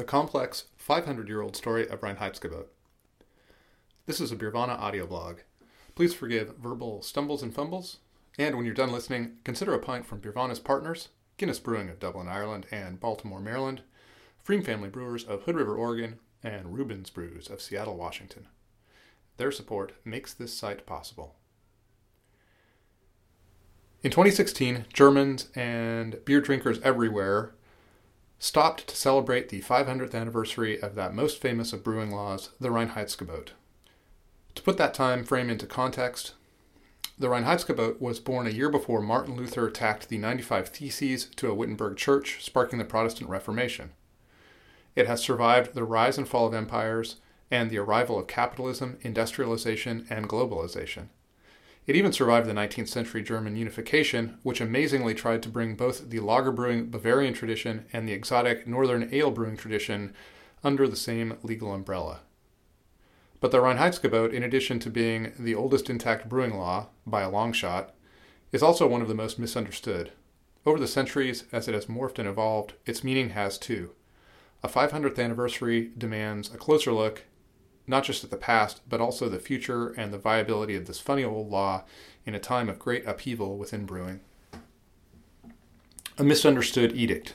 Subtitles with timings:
[0.00, 2.68] the complex 500 year old story of Reinheitsgebot.
[4.06, 5.40] This is a Beervana audio blog.
[5.94, 7.98] Please forgive verbal stumbles and fumbles,
[8.38, 12.28] and when you're done listening, consider a pint from Beervana's partners, Guinness Brewing of Dublin,
[12.28, 13.82] Ireland, and Baltimore, Maryland,
[14.42, 18.48] pFriem Family Brewers of Hood River, Oregon, and Reuben's Brews of Seattle, Washington.
[19.36, 21.34] Their support makes this site possible.
[24.02, 27.52] In 2016, Germans and beer drinkers everywhere
[28.40, 33.50] stopped to celebrate the 500th anniversary of that most famous of brewing laws, the Reinheitsgebot.
[34.54, 36.32] To put that time frame into context,
[37.18, 41.54] the Reinheitsgebot was born a year before Martin Luther attacked the 95 Theses to a
[41.54, 43.90] Wittenberg church, sparking the Protestant Reformation.
[44.96, 47.16] It has survived the rise and fall of empires
[47.50, 51.08] and the arrival of capitalism, industrialization, and globalization.
[51.86, 56.20] It even survived the 19th century German unification, which amazingly tried to bring both the
[56.20, 60.14] lager brewing Bavarian tradition and the exotic northern ale brewing tradition
[60.62, 62.20] under the same legal umbrella.
[63.40, 67.52] But the Reinheitsgebot, in addition to being the oldest intact brewing law, by a long
[67.52, 67.94] shot,
[68.52, 70.12] is also one of the most misunderstood.
[70.66, 73.92] Over the centuries, as it has morphed and evolved, its meaning has too.
[74.62, 77.24] A 500th anniversary demands a closer look
[77.90, 81.24] not just at the past, but also the future and the viability of this funny
[81.24, 81.84] old law
[82.24, 84.20] in a time of great upheaval within brewing.
[86.16, 87.34] A misunderstood edict.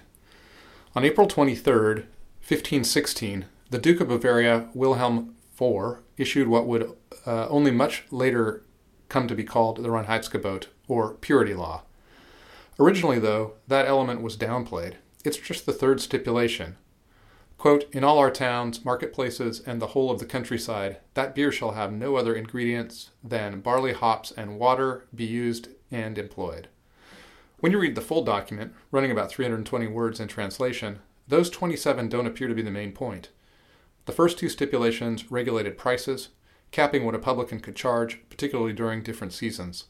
[0.95, 6.95] On April 23, 1516, the Duke of Bavaria, Wilhelm IV, issued what would
[7.27, 8.63] uh, only much later
[9.09, 11.83] come to be called the Reinheitsgebot, or purity law.
[12.79, 14.93] Originally, though, that element was downplayed.
[15.23, 16.77] It's just the third stipulation,
[17.57, 21.71] Quote, In all our towns, marketplaces, and the whole of the countryside, that beer shall
[21.71, 26.67] have no other ingredients than barley, hops, and water be used and employed.
[27.59, 32.27] When you read the full document, running about 320 words in translation, those 27 don't
[32.27, 33.29] appear to be the main point.
[34.05, 36.29] The first two stipulations regulated prices,
[36.71, 39.85] capping what a publican could charge, particularly during different seasons.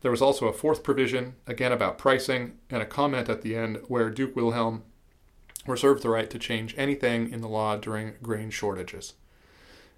[0.00, 3.78] There was also a fourth provision, again about pricing, and a comment at the end
[3.86, 4.82] where Duke Wilhelm
[5.66, 9.14] reserved the right to change anything in the law during grain shortages.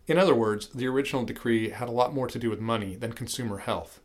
[0.07, 3.15] In other words, the original decree had a lot more to do with money than
[3.15, 4.01] consumer health.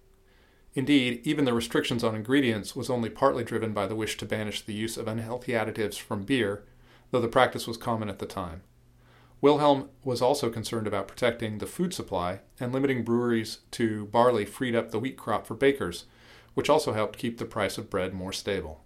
[0.73, 4.61] Indeed, even the restrictions on ingredients was only partly driven by the wish to banish
[4.61, 6.63] the use of unhealthy additives from beer,
[7.11, 8.61] though the practice was common at the time.
[9.41, 14.75] Wilhelm was also concerned about protecting the food supply and limiting breweries to barley freed
[14.75, 16.05] up the wheat crop for bakers,
[16.53, 18.83] which also helped keep the price of bread more stable.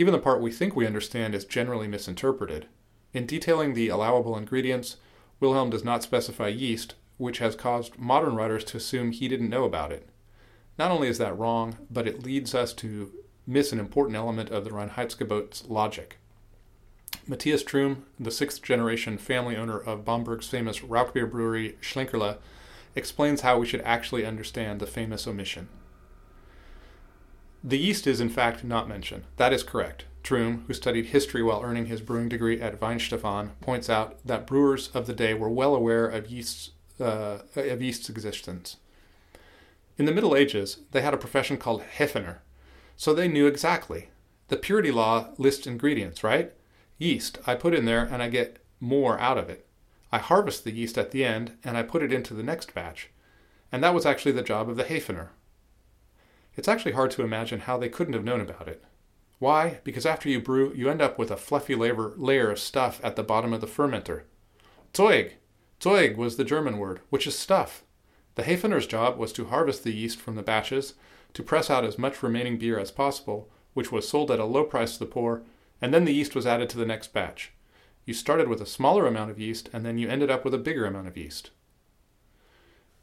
[0.00, 2.66] Even the part we think we understand is generally misinterpreted.
[3.12, 4.96] In detailing the allowable ingredients,
[5.40, 9.64] Wilhelm does not specify yeast, which has caused modern writers to assume he didn't know
[9.64, 10.08] about it.
[10.78, 13.12] Not only is that wrong, but it leads us to
[13.46, 16.16] miss an important element of the Reinheitsgebot's logic.
[17.26, 22.38] Matthias Trum, the sixth generation family owner of Bamberg's famous Rauchbier brewery Schlenkerla,
[22.96, 25.68] explains how we should actually understand the famous omission.
[27.62, 29.24] The yeast is in fact not mentioned.
[29.36, 30.04] That is correct.
[30.22, 34.88] Trum, who studied history while earning his brewing degree at Weihenstephan, points out that brewers
[34.88, 38.76] of the day were well aware of yeast's, uh, of yeast's existence.
[39.98, 42.38] In the Middle Ages, they had a profession called Hefener,
[42.96, 44.08] so they knew exactly.
[44.48, 46.52] The purity law lists ingredients, right?
[46.98, 49.66] Yeast, I put in there and I get more out of it.
[50.12, 53.10] I harvest the yeast at the end and I put it into the next batch.
[53.70, 55.28] And that was actually the job of the Hefener.
[56.56, 58.84] It's actually hard to imagine how they couldn't have known about it.
[59.38, 59.80] Why?
[59.84, 63.22] Because after you brew, you end up with a fluffy layer of stuff at the
[63.22, 64.22] bottom of the fermenter.
[64.94, 65.32] Zeug!
[65.82, 67.84] Zeug was the German word, which is stuff.
[68.34, 70.94] The Hefener's job was to harvest the yeast from the batches,
[71.32, 74.64] to press out as much remaining beer as possible, which was sold at a low
[74.64, 75.42] price to the poor,
[75.80, 77.52] and then the yeast was added to the next batch.
[78.04, 80.58] You started with a smaller amount of yeast, and then you ended up with a
[80.58, 81.50] bigger amount of yeast.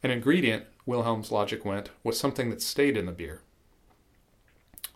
[0.02, 3.42] An ingredient, Wilhelm's logic went, was something that stayed in the beer.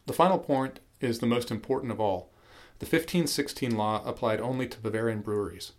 [0.06, 2.30] The final point is the most important of all.
[2.78, 5.72] The 1516 law applied only to Bavarian breweries.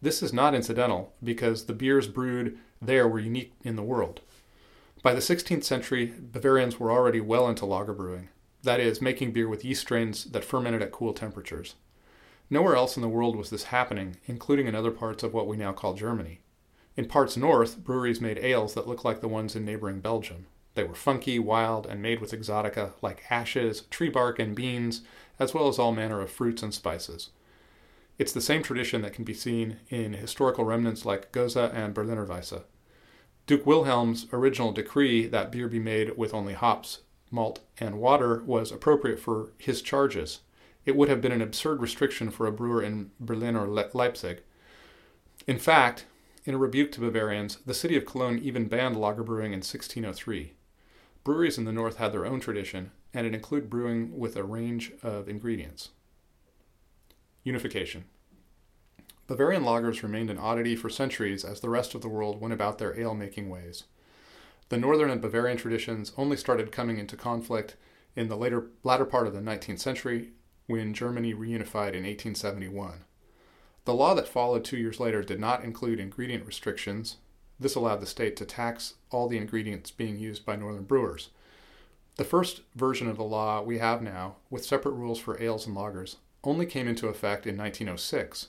[0.00, 4.20] This is not incidental because the beers brewed there were unique in the world.
[5.02, 8.28] By the 16th century, Bavarians were already well into lager brewing,
[8.62, 11.74] that is, making beer with yeast strains that fermented at cool temperatures.
[12.48, 15.56] Nowhere else in the world was this happening, including in other parts of what we
[15.56, 16.38] now call Germany.
[16.96, 20.46] In parts north, breweries made ales that looked like the ones in neighboring Belgium.
[20.74, 25.02] They were funky, wild, and made with exotica like ashes, tree bark, and beans,
[25.38, 27.30] as well as all manner of fruits and spices.
[28.18, 32.26] It's the same tradition that can be seen in historical remnants like Gose and Berliner
[32.26, 32.62] Weisse.
[33.46, 37.00] Duke Wilhelm's original decree that beer be made with only hops,
[37.30, 40.40] malt, and water was appropriate for his charges.
[40.86, 44.40] it would have been an absurd restriction for a brewer in Berlin or Le- Leipzig.
[45.46, 46.06] In fact,
[46.46, 50.54] in a rebuke to Bavarians, the city of Cologne even banned lager brewing in 1603.
[51.24, 54.92] Breweries in the north had their own tradition, and it included brewing with a range
[55.02, 55.88] of ingredients.
[57.42, 58.04] Unification.
[59.26, 62.78] Bavarian lagers remained an oddity for centuries as the rest of the world went about
[62.78, 63.84] their ale making ways.
[64.68, 67.74] The northern and Bavarian traditions only started coming into conflict
[68.14, 70.30] in the later latter part of the 19th century
[70.66, 73.04] when Germany reunified in 1871.
[73.86, 77.18] The law that followed two years later did not include ingredient restrictions.
[77.58, 81.30] This allowed the state to tax all the ingredients being used by northern brewers.
[82.16, 85.76] The first version of the law we have now, with separate rules for ales and
[85.76, 88.48] lagers, only came into effect in 1906.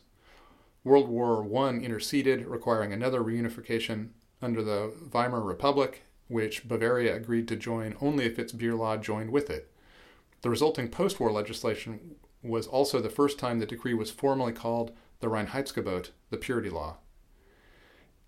[0.84, 4.10] World War I interceded, requiring another reunification
[4.42, 9.30] under the Weimar Republic, which Bavaria agreed to join only if its beer law joined
[9.30, 9.72] with it.
[10.42, 14.94] The resulting post war legislation was also the first time the decree was formally called
[15.19, 16.98] the Reinheitsgebot, the purity law.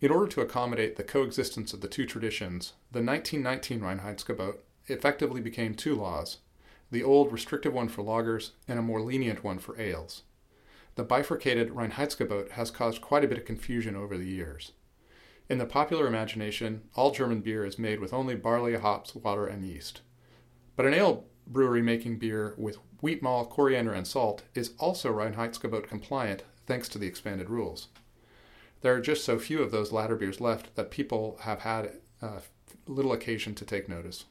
[0.01, 4.57] In order to accommodate the coexistence of the two traditions, the 1919 Reinheitsgebot
[4.87, 6.37] effectively became two laws
[6.91, 10.23] the old restrictive one for lagers and a more lenient one for ales.
[10.95, 14.71] The bifurcated Reinheitsgebot has caused quite a bit of confusion over the years.
[15.49, 19.63] In the popular imagination, all German beer is made with only barley, hops, water, and
[19.63, 20.01] yeast.
[20.75, 25.87] But an ale brewery making beer with wheat malt, coriander, and salt is also Reinheitsgebot
[25.87, 27.87] compliant thanks to the expanded rules.
[28.81, 32.39] There are just so few of those latter beers left that people have had uh,
[32.87, 34.25] little occasion to take notice.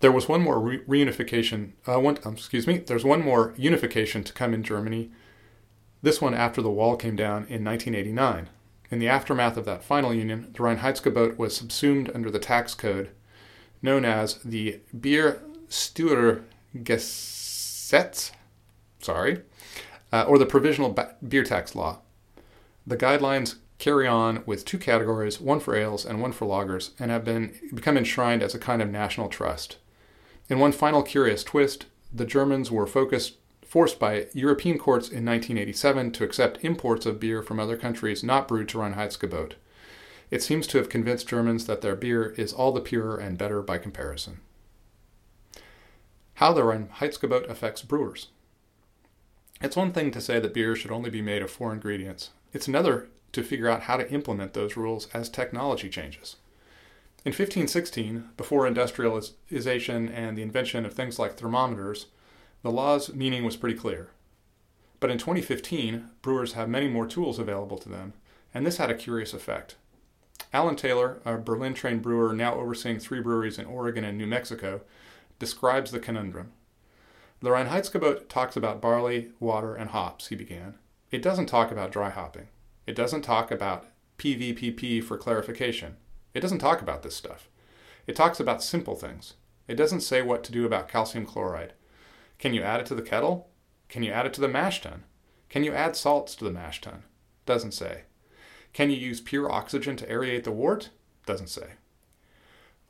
[0.00, 1.72] There was one more re- reunification.
[1.86, 2.78] Uh, one, um, excuse me.
[2.78, 5.10] There's one more unification to come in Germany.
[6.02, 8.48] This one after the wall came down in 1989.
[8.90, 13.10] In the aftermath of that final union, the Reinheitsgebot was subsumed under the tax code
[13.82, 15.42] known as the Bier
[16.74, 18.32] Gesetz.
[19.00, 19.42] Sorry,
[20.12, 22.00] uh, or the Provisional ba- Beer Tax Law.
[22.86, 27.10] The guidelines carry on with two categories, one for ales and one for lagers, and
[27.10, 29.78] have been become enshrined as a kind of national trust.
[30.48, 33.36] In one final curious twist, the Germans were focused
[33.70, 38.48] forced by European courts in 1987 to accept imports of beer from other countries not
[38.48, 39.52] brewed to Reinheitsgebot.
[40.28, 43.62] It seems to have convinced Germans that their beer is all the purer and better
[43.62, 44.40] by comparison.
[46.34, 48.28] How the Reinheitsgebot affects brewers.
[49.62, 52.30] It's one thing to say that beer should only be made of four ingredients.
[52.54, 56.36] It's another to figure out how to implement those rules as technology changes.
[57.26, 62.06] In 1516, before industrialization and the invention of things like thermometers,
[62.62, 64.08] the law's meaning was pretty clear.
[64.98, 68.14] But in 2015, brewers have many more tools available to them,
[68.54, 69.76] and this had a curious effect.
[70.54, 74.80] Alan Taylor, a Berlin trained brewer now overseeing three breweries in Oregon and New Mexico,
[75.38, 76.52] describes the conundrum.
[77.42, 80.74] The Reinheitsgebot talks about barley, water, and hops, he began.
[81.10, 82.48] It doesn't talk about dry hopping.
[82.86, 83.86] It doesn't talk about
[84.18, 85.96] PVPP for clarification.
[86.34, 87.48] It doesn't talk about this stuff.
[88.06, 89.34] It talks about simple things.
[89.66, 91.72] It doesn't say what to do about calcium chloride.
[92.38, 93.48] Can you add it to the kettle?
[93.88, 95.04] Can you add it to the mash tun?
[95.48, 97.04] Can you add salts to the mash tun?
[97.46, 98.02] Doesn't say.
[98.74, 100.90] Can you use pure oxygen to aerate the wort?
[101.24, 101.72] Doesn't say.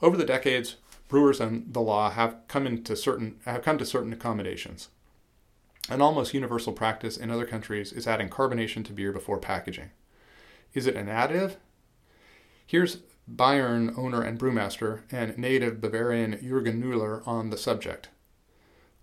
[0.03, 0.77] Over the decades,
[1.11, 4.89] brewers and the law have come into certain have come to certain accommodations.
[5.91, 9.91] An almost universal practice in other countries is adding carbonation to beer before packaging.
[10.73, 11.57] Is it an additive?
[12.65, 12.99] Here's
[13.29, 18.09] Bayern owner and brewmaster and native Bavarian Jürgen Knöller on the subject.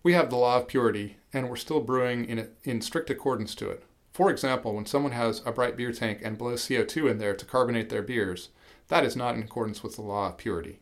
[0.02, 3.70] We have the law of purity, and we're still brewing in, in strict accordance to
[3.70, 3.84] it.
[4.14, 7.46] For example, when someone has a bright beer tank and blows CO2 in there to
[7.46, 8.50] carbonate their beers,
[8.88, 10.80] that is not in accordance with the law of purity.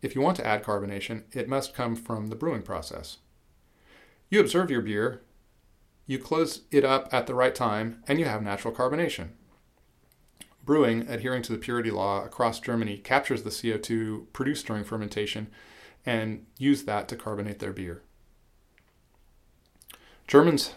[0.00, 3.18] If you want to add carbonation, it must come from the brewing process.
[4.30, 5.22] You observe your beer,
[6.06, 9.30] you close it up at the right time, and you have natural carbonation.
[10.64, 15.48] Brewing, adhering to the purity law across Germany, captures the CO2 produced during fermentation
[16.04, 18.02] and use that to carbonate their beer.
[20.26, 20.74] Germans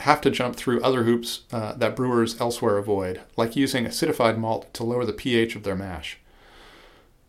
[0.00, 4.72] have to jump through other hoops uh, that brewers elsewhere avoid, like using acidified malt
[4.74, 6.18] to lower the pH of their mash.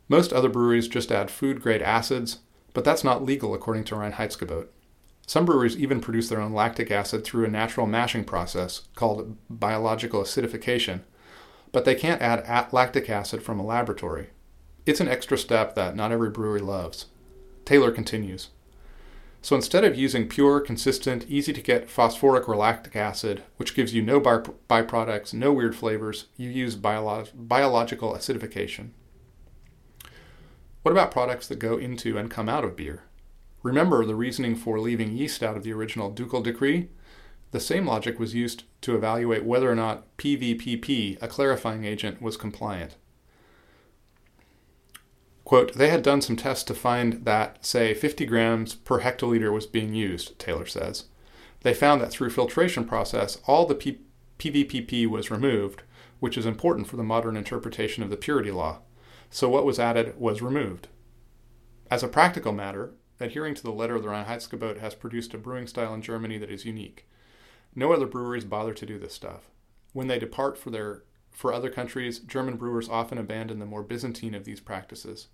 [0.10, 2.40] Most other breweries just add food grade acids,
[2.74, 4.68] but that's not legal according to Reinheitsgebot.
[5.28, 10.24] Some breweries even produce their own lactic acid through a natural mashing process called biological
[10.24, 11.02] acidification,
[11.72, 14.32] but they can't add lactic acid from a laboratory.
[14.88, 17.06] It's an extra step that not every brewery loves.
[17.64, 18.50] Taylor continues.
[19.44, 23.94] So instead of using pure, consistent, easy to get phosphoric or lactic acid, which gives
[23.94, 28.90] you no byproducts, no weird flavors, you use biolo- biological acidification.
[30.82, 33.04] What about products that go into and come out of beer?
[33.64, 36.90] Remember the reasoning for leaving yeast out of the original ducal decree?
[37.52, 42.38] The same logic was used to evaluate whether or not PVPP, a clarifying agent, was
[42.38, 42.96] compliant.
[45.44, 49.66] Quote, they had done some tests to find that, say, 50 grams per hectoliter was
[49.66, 51.06] being used, Taylor says.
[51.62, 54.00] They found that through filtration process, all the P-
[54.38, 55.82] PVPP was removed,
[56.20, 58.80] which is important for the modern interpretation of the purity law.
[59.30, 60.88] So what was added was removed.
[61.92, 65.68] As a practical matter, adhering to the letter of the Reinheitsgebot has produced a brewing
[65.68, 67.08] style in Germany that is unique.
[67.76, 69.50] No other breweries bother to do this stuff.
[69.94, 74.34] When they depart for their for other countries, German brewers often abandon the more Byzantine
[74.34, 75.28] of these practices.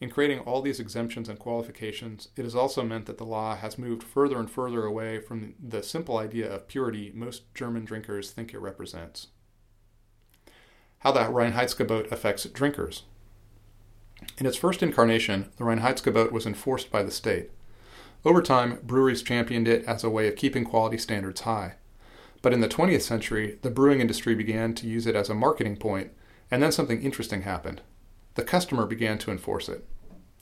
[0.00, 3.78] In creating all these exemptions and qualifications, it has also meant that the law has
[3.78, 8.52] moved further and further away from the simple idea of purity most German drinkers think
[8.52, 9.28] it represents.
[11.00, 13.04] How the Reinheitsgebot affects drinkers.
[14.38, 17.50] In its first incarnation, the Reinheitsgebot was enforced by the state.
[18.24, 21.74] Over time, breweries championed it as a way of keeping quality standards high.
[22.42, 25.76] But in the 20th century, the brewing industry began to use it as a marketing
[25.76, 26.10] point,
[26.50, 27.82] and then something interesting happened
[28.34, 29.84] the customer began to enforce it.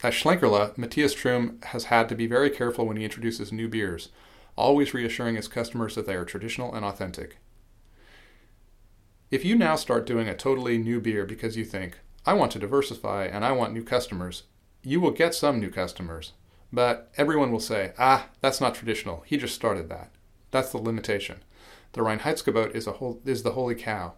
[0.02, 4.11] At Schlenkerla, Matthias Trum has had to be very careful when he introduces new beers,
[4.56, 7.38] always reassuring his customers that they are traditional and authentic.
[9.30, 12.58] If you now start doing a totally new beer because you think, I want to
[12.58, 14.42] diversify and I want new customers,
[14.82, 16.35] you will get some new customers.
[16.70, 19.23] But everyone will say, ah, that's not traditional.
[19.25, 20.11] He just started that.
[20.50, 21.38] That's the limitation.
[21.94, 24.12] The Reinheitsgebot is, a whole, is the holy cow.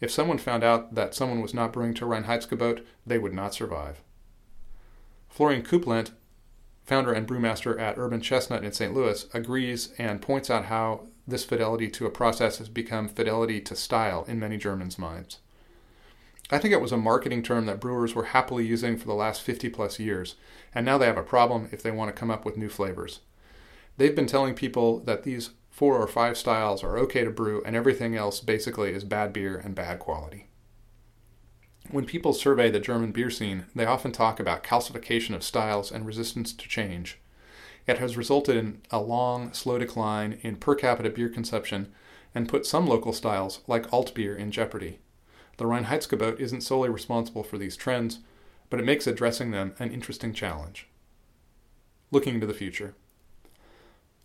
[0.00, 4.02] If someone found out that someone was not brewing to Reinheitsgebot, they would not survive.
[5.28, 6.12] Florian Kuplent,
[6.84, 8.94] founder and brewmaster at Urban Chestnut in St.
[8.94, 13.74] Louis, agrees and points out how this fidelity to a process has become fidelity to
[13.74, 15.40] style in many Germans' minds.
[16.50, 19.42] I think it was a marketing term that brewers were happily using for the last
[19.42, 20.36] 50 plus years,
[20.74, 23.20] and now they have a problem if they want to come up with new flavors.
[23.98, 27.76] They've been telling people that these four or five styles are okay to brew, and
[27.76, 30.46] everything else basically is bad beer and bad quality.
[31.90, 36.06] When people survey the German beer scene, they often talk about calcification of styles and
[36.06, 37.18] resistance to change.
[37.86, 41.92] It has resulted in a long, slow decline in per capita beer consumption
[42.34, 44.98] and put some local styles, like alt beer, in jeopardy.
[45.58, 48.20] The Reinheitsgebot isn't solely responsible for these trends,
[48.70, 50.88] but it makes addressing them an interesting challenge.
[52.10, 52.94] Looking into the future.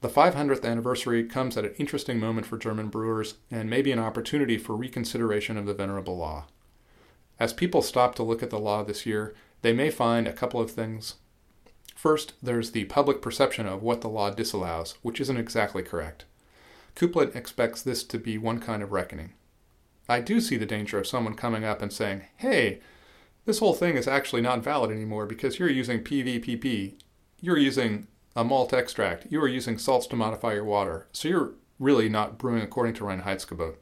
[0.01, 3.99] The 500th anniversary comes at an interesting moment for German brewers and may be an
[3.99, 6.45] opportunity for reconsideration of the Venerable Law.
[7.39, 10.61] As people stop to look at the law this year, they may find a couple
[10.61, 11.15] of things.
[11.95, 16.25] First, there's the public perception of what the law disallows, which isn't exactly correct.
[16.95, 19.33] Kuplent expects this to be one kind of reckoning.
[20.07, 22.81] I do see the danger of someone coming up and saying, hey,
[23.45, 26.95] this whole thing is actually not valid anymore because you're using PVPP.
[27.39, 31.07] You're using a malt extract, you are using salts to modify your water.
[31.11, 33.75] So you're really not brewing according to Reinheitsgebot.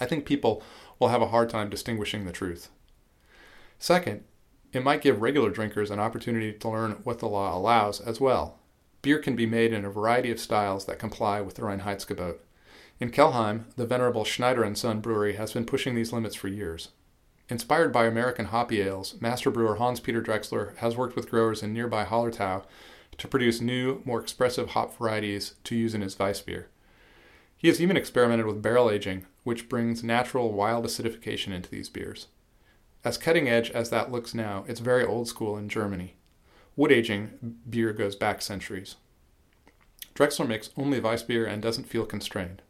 [0.00, 0.62] I think people
[0.98, 2.70] will have a hard time distinguishing the truth.
[3.78, 4.24] Second,
[4.72, 8.58] it might give regular drinkers an opportunity to learn what the law allows as well.
[9.02, 12.38] Beer can be made in a variety of styles that comply with the Reinheitsgebot.
[12.98, 16.88] In Kelheim, the venerable Schneider and Son brewery has been pushing these limits for years.
[17.50, 21.74] Inspired by American hoppy ales, master brewer Hans Peter Drexler has worked with growers in
[21.74, 22.64] nearby Hallertau
[23.18, 26.64] to produce new, more expressive hop varieties to use in his Weissbier.
[27.56, 32.28] He has even experimented with barrel aging, which brings natural wild acidification into these beers.
[33.04, 36.14] As cutting edge as that looks now, it's very old school in Germany.
[36.76, 38.96] Wood aging beer goes back centuries.
[40.14, 42.62] Drexler makes only Weissbier and doesn't feel constrained.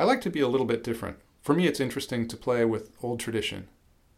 [0.00, 1.18] I like to be a little bit different.
[1.42, 3.68] For me, it's interesting to play with old tradition.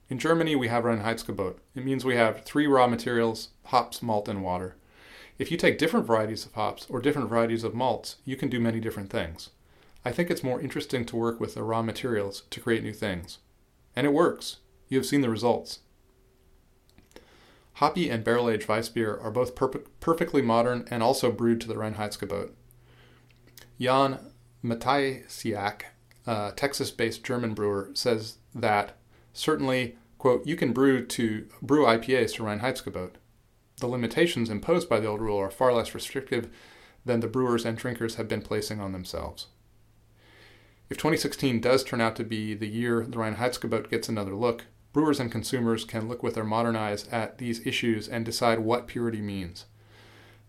[0.08, 1.56] In Germany, we have Reinheitsgebot.
[1.74, 4.76] It means we have three raw materials hops, malt, and water.
[5.40, 8.60] If you take different varieties of hops or different varieties of malts, you can do
[8.60, 9.50] many different things.
[10.04, 13.38] I think it's more interesting to work with the raw materials to create new things.
[13.96, 14.58] And it works.
[14.88, 15.80] You have seen the results.
[17.74, 21.74] Hoppy and barrel aged Weissbier are both per- perfectly modern and also brewed to the
[21.74, 22.50] Reinheitsgebot.
[23.80, 24.20] Jan
[24.64, 25.82] Matysiak,
[26.26, 28.96] a Texas based German brewer, says that
[29.32, 33.12] certainly, quote, you can brew to brew IPAs to Reinheitsgebot
[33.82, 36.48] the limitations imposed by the old rule are far less restrictive
[37.04, 39.48] than the brewers and drinkers have been placing on themselves.
[40.88, 45.18] If 2016 does turn out to be the year the Reinheitsgebot gets another look, brewers
[45.18, 49.20] and consumers can look with their modern eyes at these issues and decide what purity
[49.20, 49.64] means.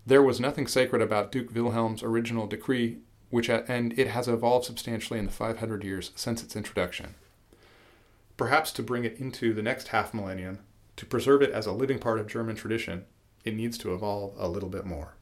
[0.05, 2.99] There was nothing sacred about Duke Wilhelm's original decree,
[3.33, 7.15] which and it has evolved substantially in the 500 years since its introduction.
[8.37, 10.59] Perhaps to bring it into the next half millennium,
[10.97, 13.05] to preserve it as a living part of German tradition,
[13.43, 15.15] it needs to evolve a little bit more.